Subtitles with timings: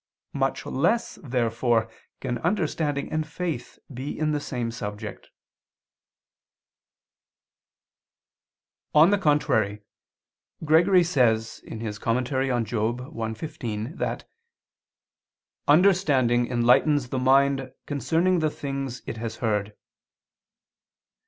[0.33, 1.87] Much less, therefore,
[2.21, 5.29] can understanding and faith be in the same subject.
[8.95, 9.83] On the contrary,
[10.65, 12.17] Gregory says (Moral.
[12.33, 14.27] i, 15) that
[15.67, 19.75] "understanding enlightens the mind concerning the things it has heard."